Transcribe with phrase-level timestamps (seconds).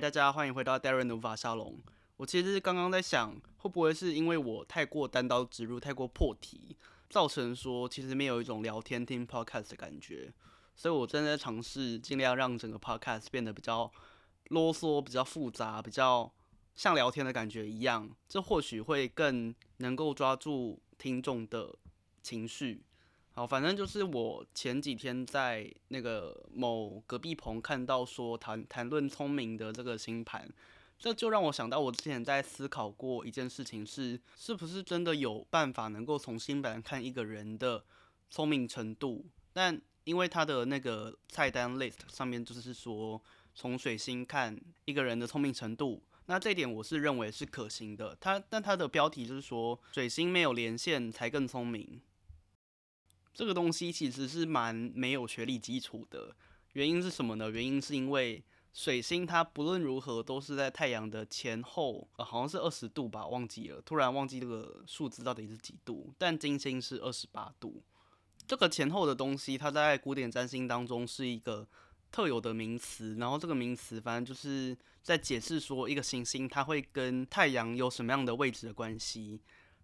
[0.00, 1.76] 大家欢迎回到 Darren 的无法沙龙。
[2.18, 6.76] 我其实刚刚在想，会不会是因为我太过单刀直入、太过破题，
[7.10, 10.32] 造成说其实没有一种聊天听 podcast 的感觉。
[10.76, 13.90] 所以我正在尝试尽量让整个 podcast 变得比较
[14.50, 16.32] 啰嗦、比较复杂、比较
[16.76, 18.08] 像聊天的感觉一样。
[18.28, 21.74] 这或许会更能够抓住听众的
[22.22, 22.84] 情绪。
[23.38, 30.52] 好，反正就是我前几天在那个某隔壁棚看到说谈谈论聪明的这个星盘，
[30.98, 37.84] 这就让我想到我之前在思考过一件事情是，是不是真的有办法能够从星盘看一个人的
[38.28, 39.24] 聪明程度？
[39.52, 43.22] 但因为他的那个菜单 list 上面就是说
[43.54, 48.18] 从水星看一个人的聪明程度，那这点我是认为是可行的。
[48.20, 52.00] 他但他的标题就是说水星没有连线才更聪明。
[53.38, 56.34] 这个东西其实是蛮没有学历基础的，
[56.72, 57.48] 原因是什么呢？
[57.48, 66.12] 原因是因为水星它不论如何都是在太阳的前后，呃，好像是二十度吧，忘记了，突然忘记这个数字到底是几度。
[66.18, 67.80] 但金星是二十八度，
[68.44, 71.64] 这个前后的东西，它在古典占星当中是一个
[72.10, 73.14] 特有的名词。
[73.20, 79.40] 然后这个名词反正就是在解释说一个行星它会跟太阳有什么样的位置的关系。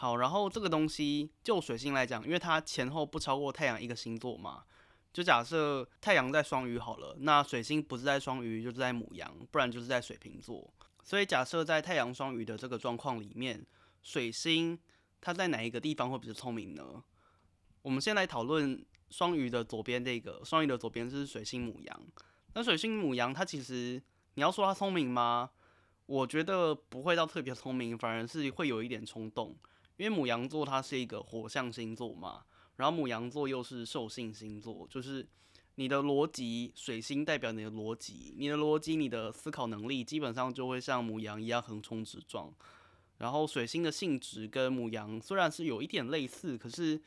[0.00, 4.62] 好，然后这个东西就水星来讲，因为它前后不超过太阳一个星座嘛，
[5.12, 10.72] 就假设太阳在双鱼好了，那水星不是在双鱼就是在母羊，不然就是在水瓶座。
[11.02, 13.66] 所以假设在太阳双鱼的这个状况里面，
[14.00, 14.78] 水星
[15.20, 17.02] 它在哪一个地方会比较聪明呢？
[17.82, 22.06] 我们先来讨论双鱼的左边这个，双鱼的左边是水星母羊。
[22.54, 24.00] 那水星母羊它其实
[24.34, 25.50] 你要说它聪明吗？
[26.06, 29.56] 我觉得不会到特别聪明，反而是会有一点冲动。
[29.98, 32.44] 因为母羊座它是一个火象星座嘛，
[32.76, 35.26] 然后母羊座又是兽性星座，就是
[35.74, 42.50] 你的逻辑，水星代表你的逻辑，你的逻辑，你的思考能力基本上就会像母羊一样横冲直撞。
[43.18, 47.02] 然后水星的性质跟母羊虽然是有一点类似，可是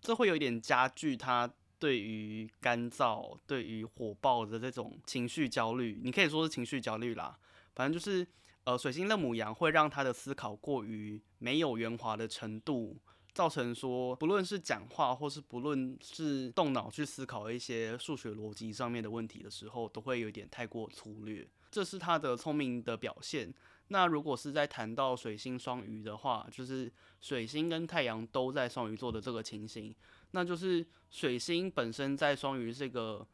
[0.00, 1.48] 这会有一点加剧它
[1.78, 7.38] 对于干燥、对于火爆的这种情绪焦虑，你可以说是情绪焦虑啦，
[7.76, 8.26] 反正就是。
[8.64, 12.96] 呃，水星的母羊会让他的思考过于没有圆滑的程度，
[13.32, 21.48] 造成说不论是讲话或是不论是动脑去思考一些数学逻辑上面的问题的时候，都会有点太过粗略。
[21.70, 23.52] 这是他的聪明的表现。
[23.88, 29.94] 那如果是在谈到水星双鱼的话，就是水星跟太阳都在双鱼座的这个情形，
[30.32, 33.26] 那就是水星本身在双鱼这个。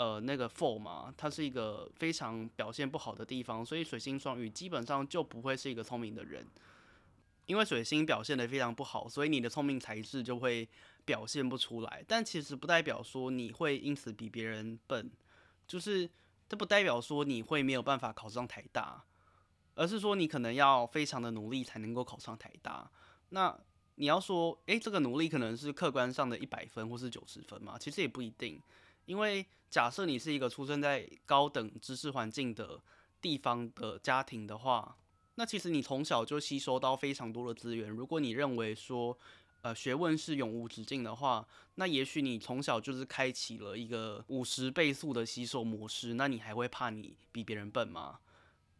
[0.00, 6.46] 呃，那个 for 嘛，它是一个非常表现不好的地方，所以水星双鱼基本上就不会是一个聪明的人，
[7.44, 10.66] 因为水星表现得非常不好，所以你的聪明才智就会
[11.04, 12.02] 表现不出来。
[12.08, 15.10] 但其实不代表说你会因此比别人笨，
[15.66, 16.08] 就是
[16.48, 19.04] 这不代表说你会没有办法考上台大，
[19.74, 22.90] 而是说你可能要非常的努力才能够考上台大。
[23.28, 23.54] 那
[23.96, 27.76] 你要说，诶、这个努力可能是客观上的一百分或是九十分嘛？
[27.78, 28.58] 其实也不一定。
[29.06, 32.80] 因为假设你是一个出生在高等知识环境的
[33.20, 34.96] 地方的家庭的话，
[35.36, 37.88] 那其实你从小就吸收到非常多的资源。
[37.88, 39.16] 如果你认为说，
[39.62, 41.46] 呃，学问是永无止境的话，
[41.76, 46.14] 那也许你从小就是开启了一个五十倍速的吸收模式。
[46.14, 48.18] 那你还会怕你比别人笨吗？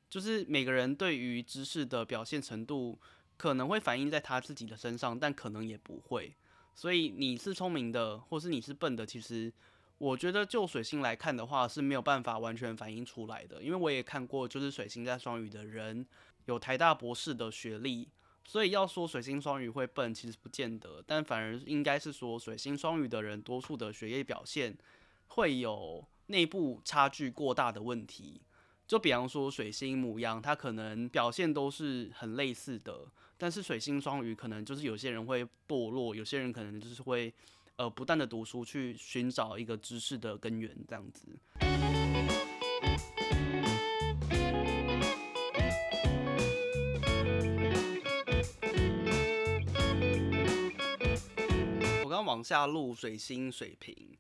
[0.08, 2.98] 就是每个人对于知识的表现程度
[3.36, 6.34] 可能会反映在他自己的身上，但可能也不会。
[6.74, 9.52] 所以你是聪明的，或是你是笨的，其实。
[10.00, 16.06] 我觉得就水星来看的话是没有办法完全反映出来的，因为我也看过，就是水星在双鱼的人
[16.46, 18.08] 有台大博士的学历，
[18.46, 24.74] 所以要说水星双鱼会笨，其实不见得，但反而应该是说水星双鱼的人多数的学业表现
[25.26, 28.40] 会有内部差距过大的问题。
[28.86, 33.06] 就比方说水星母羊，它可能表现都是很类似的，
[33.36, 37.34] 但是水星双鱼可能就是有些人会堕落，有些人可能就是会。
[37.80, 41.26] 呃，不断的读书去寻找一个知识的根源，这样子。
[52.04, 54.14] 我刚刚往下录水星水瓶，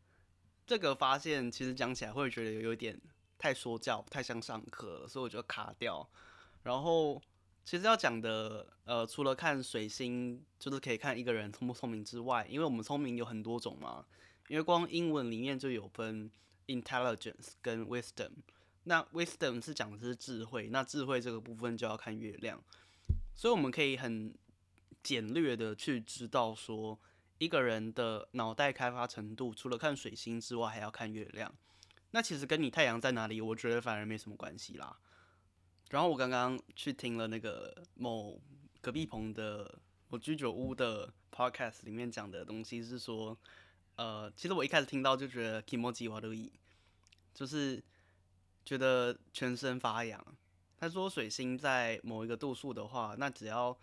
[0.66, 2.98] 这个发现其实讲起来会觉得有点
[3.36, 6.08] 太说教，太像上课了，所以我就卡掉。
[6.62, 7.20] 然后。
[7.64, 14.04] 其实要讲的，呃，除了看水星，就是可以看一个人聪不聪明之外，因为我们聪明有很多种嘛。
[14.48, 16.28] 因为光英文里面就有分
[16.66, 18.30] intelligence 跟 wisdom。
[18.84, 22.60] 那 wisdom 是讲的是智慧，那智慧这个部分就要看月亮。
[23.36, 24.34] 所以我们可以很
[25.04, 26.98] 简略的去知道说，
[27.38, 31.54] 一个人的脑袋开发程度，除了看水星之外，还要看月亮。
[32.10, 34.98] 那其实跟你太阳在哪里，我觉得反而没什么关系啦。
[35.90, 38.40] 然后我刚刚去听了那个某
[38.80, 39.78] 隔壁棚的
[40.08, 43.36] 某居酒屋的 podcast 里面讲的东西是说，
[43.96, 46.52] 呃，其实我一开始听到就觉得 k i m o j i w a
[47.34, 47.82] 就是
[48.64, 50.24] 觉得全身发痒。
[50.78, 53.76] 他说水星在某一个度数的话，那只要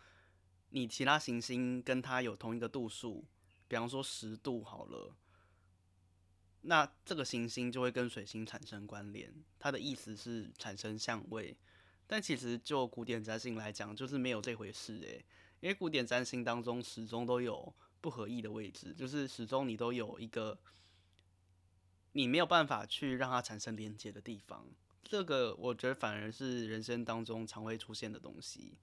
[0.69, 3.24] 你其他行星跟它有同一个度数，
[3.68, 5.15] 比方说十度好了，
[6.62, 9.31] 那这个行星就会跟水星产生关联。
[9.60, 11.56] 它的意思是产生相位，
[12.07, 15.24] 但其实就古典占星来讲，就是没有这回事诶。
[15.59, 20.57] 因为古典占星当中始终都有不合意的位置，就是始终你都有一个
[22.13, 24.65] 你没有办法去让它产生连接的地方。
[25.04, 28.77] 这个我觉得反而是人生当中常会出现的东西，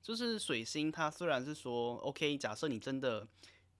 [0.00, 3.26] 就是水星它虽然是说 OK，假设你真的，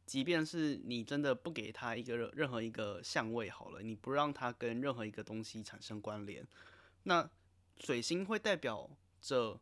[0.05, 6.47] 即便是你真的不给它一个任何一个相位好了，你不让它跟任何一个东西产生关联，
[7.05, 7.31] 那
[7.79, 8.89] 水星会代表
[9.21, 9.61] 着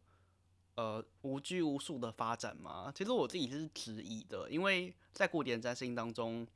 [0.74, 2.92] 呃无拘无束的发展吗？
[2.94, 6.46] 其实我自己是质疑的，因为在古典占星当中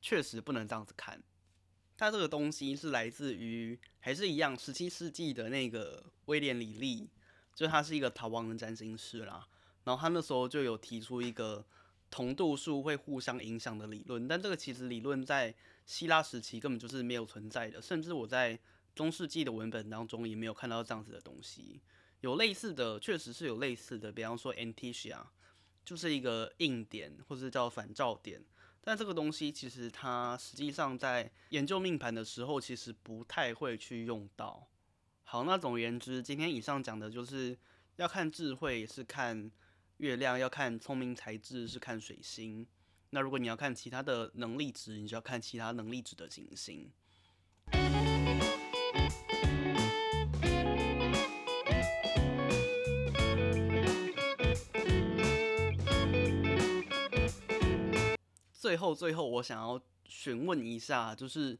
[0.00, 1.22] 确实不能这样子看。
[1.96, 7.08] 它这个东西是来自于，还是一样，十七世纪的那个威廉·李利，
[7.54, 9.46] 就他是一个逃亡的占星师啦。
[9.84, 11.64] 然后他那时候就有提出一个
[12.10, 15.54] 同度数会互相影响的理论，但这个其实理论在
[15.86, 18.58] 希腊时期根本就是没有存在的，甚至我在
[18.94, 21.80] 中世纪的文本当中也没有看到这样子的东西。
[22.20, 25.26] 有类似的，确实是有类似的，比方说 Anticia，
[25.84, 28.44] 就是一个硬点，或者叫反照点。
[28.84, 34.68] 但这个东西其实它实际上在研究命盘的时候，其实不太会去用到。
[35.24, 37.56] 好，那总而言之，今天以上讲的就是
[37.96, 39.50] 要看智慧是看
[39.98, 42.66] 月亮，要看聪明才智是看水星。
[43.10, 46.90] 那如果你要看其他的能力值，你就要看其他能力值的行星。
[58.62, 61.58] 最后，最后，我想要询问一下，就是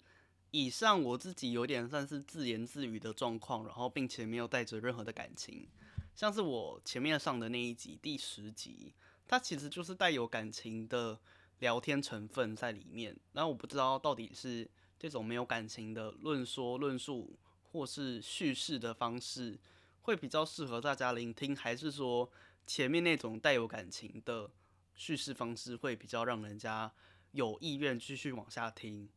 [0.53, 5.67] 以上我自己有点算是自言自语的状况，然后并且没有带着任何的感情，
[6.15, 8.95] 像是我前面上的那一集第十集，
[9.27, 11.19] 它其实就是带有感情的
[11.59, 13.17] 聊天成分在里面。
[13.33, 17.37] 然后我不知道到底是这种没有感情的论说、论述
[17.73, 19.59] 或是叙事的方式
[20.03, 22.31] 会比较适合大家聆听，还是说
[22.65, 24.49] 前面那种带有感情的。
[24.95, 26.93] 叙事方式会比较让人家
[27.33, 29.09] 有意愿继续往下听，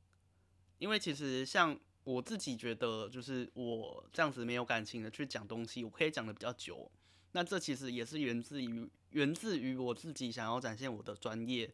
[0.78, 6.92] 因为其实像我自己觉得，就是我这样子没有感情的去讲东西，我可以讲的比较久。
[7.34, 11.74] 那这其实也是源自于源自于我自己想要展现我的专业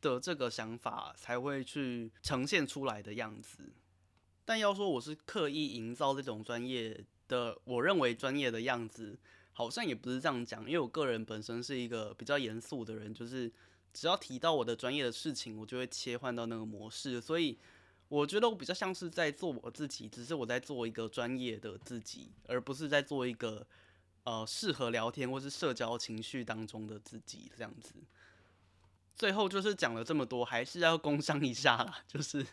[0.00, 3.74] 的这个想法，才会去呈现出来的样子。
[4.44, 9.18] 但要说我是刻意营造这种专业的，我认为专业的样子。
[9.62, 13.48] 好像也不是这样讲，因为我个人本身是一个比较严肃的人，就是
[13.92, 17.56] 只要提到我的专业的事情，我就会切换到那个模式，所以
[18.08, 23.64] 我觉得我比较像是在做我自己，只是我在做一个专业的自己，而不是在做一个
[24.24, 27.94] 呃适合聊天或是社交情绪当中的自己这样子。
[29.14, 32.44] 最后就是讲了这么多，还是要工商一下啦，就是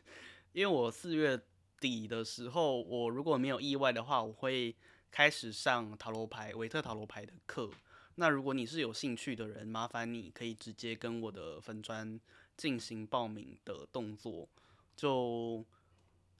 [0.54, 1.42] 因为我四月
[1.80, 4.76] 底的时候，我如果没有意外的话，我会。
[5.12, 7.70] 开始上塔罗牌、维特塔罗牌的课。
[8.16, 12.20] 那如果你是有兴趣的人，麻烦你可以直接跟我的粉专
[12.58, 14.48] 进行报名的动作。
[14.96, 15.66] 就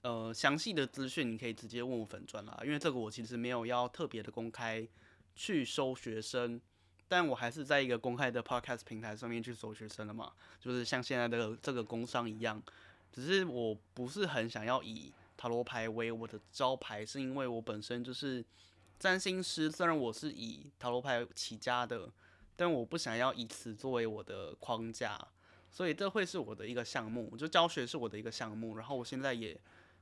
[0.02, 2.60] 呃详细的资讯，你可以直接问我粉专啦。
[2.64, 4.86] 因为这个我其实没有要特别的公开
[5.34, 6.60] 去收学生，
[7.08, 10.32] 但我还是在一个公开的 podcast 平台上面去收学生了嘛。
[10.60, 12.62] 就是像现在的这个工商一样，
[13.10, 15.12] 只是我不是很想要以。
[15.40, 18.44] 塔罗牌为我的招牌，是因为我本身就是
[18.98, 19.70] 占星师。
[19.70, 22.12] 虽然我是以塔罗牌起家的，
[22.54, 25.18] 但我不想要以此作为我的框架，
[25.70, 27.34] 所以这会是我的一个项目。
[27.38, 29.58] 就教学是我的一个项目，然后我现在也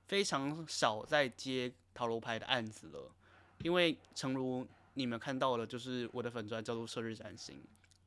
[0.08, 3.08] 非常少在接塔罗牌的案子了，
[3.62, 7.62] 因为诚如你们看到了，就是我的粉砖叫做射日占星，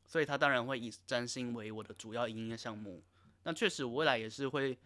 [0.05, 3.01] 所以他当然会以占星为我的主要营业项目。
[3.43, 4.77] 那确实，我未来也是会。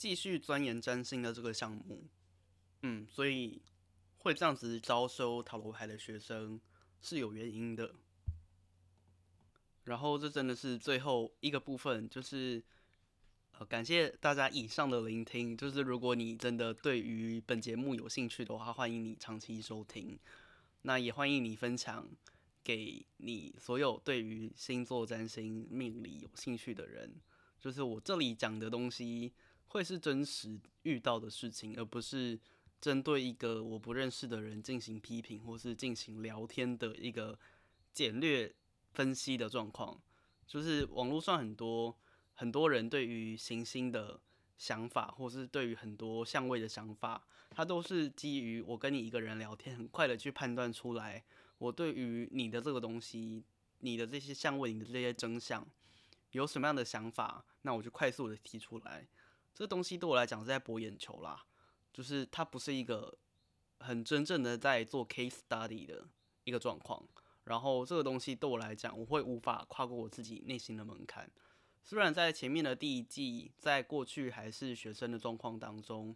[0.00, 2.02] 继续钻研占星的这个项目，
[2.80, 3.60] 嗯，所以
[4.16, 6.58] 会这样子招收塔罗牌的学生
[7.02, 7.94] 是有原因的。
[9.84, 12.64] 然后这真的是最后一个部分，就是
[13.58, 15.54] 呃感谢大家以上的聆听。
[15.54, 20.18] 就是如果你真的对于本节目有兴趣的话，欢迎你长期收听。
[20.80, 22.08] 那也欢迎你分享
[22.64, 27.20] 给你所有对于星座占星命理有兴趣的人。
[27.58, 29.34] 就是我这里讲的东西。
[29.70, 32.38] 会是真实遇到的事情，而不是
[32.80, 37.38] 针对一个我不认识的人进行批评或是进行聊天的一个
[37.92, 38.52] 简略
[38.92, 40.00] 分析的状况。
[40.44, 41.96] 就是网络上很多
[42.34, 44.20] 很多人对于行星的
[44.58, 51.22] 想法，或是对于很多相位的想法，它都是基于我跟你一个人聊天，很快的去判断出来，
[51.58, 53.44] 我对于你的这个东西，
[53.78, 55.64] 你的这些相位，你的这些真相，
[56.32, 59.06] 有什么样的想法，那我就快速的提出来。
[59.54, 61.44] 这个东西对我来讲是在博眼球啦。
[61.92, 63.18] 就是它不是一个
[63.80, 66.06] 很真正的在做 case study 的
[66.44, 67.04] 一个状况，
[67.44, 71.28] 然后这个东西对我来讲，我会无法跨过我自己内心的门槛。
[71.82, 76.14] 虽然在前面的第一季，在过去还是学生的状况当中，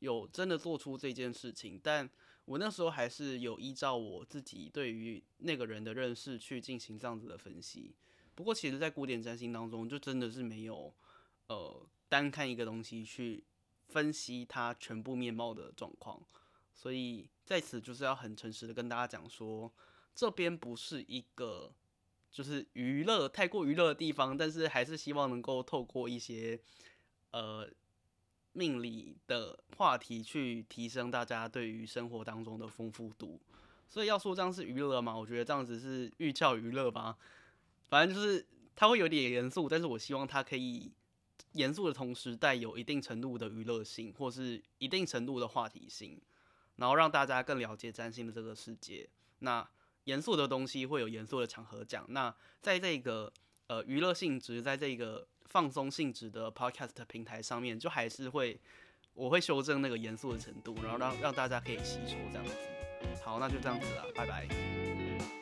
[0.00, 2.08] 有真的做出这件事情，但
[2.44, 7.94] 我那时候还是有依照我自己对于那个人的认识去进行这样子的分析。
[8.34, 10.92] 不过，其实，在古典占星当中，就真的是没有
[11.46, 13.44] 呃单看一个东西去。
[13.86, 16.20] 分析它全部面貌的状况，
[16.72, 19.70] 所以在此就是要很诚实的跟大家讲说，
[20.14, 21.72] 这边不是一个
[22.32, 26.58] 就是娱乐太过娱乐的地方，但是还是希望能够透过一些
[27.30, 27.68] 呃
[28.52, 33.38] 命理的话题去提升大家对于生活当中的丰富度。
[33.86, 35.16] 所以要说这样是娱乐吗？
[35.16, 37.16] 我觉得这样子是寓教于乐吧。
[37.90, 38.44] 反正就是
[38.74, 40.90] 它会有点严肃，但是我希望它可以。
[41.54, 46.20] 严肃的同时带有一定程度的娱乐性，或是一定程度的话题性，
[46.76, 49.08] 然后让大家更了解占星的这个世界。
[49.40, 49.68] 那
[50.04, 52.04] 严肃的东西会有严肃的场合讲。
[52.08, 53.32] 那在这个
[53.68, 58.60] 呃娱乐性质，在这个放松性质的 podcast 平台上面，就还是会
[59.14, 62.52] 我会修正那个严肃的程度，然后让让大家可以吸收这样子。
[63.22, 65.33] 好，那就这样子了，拜拜。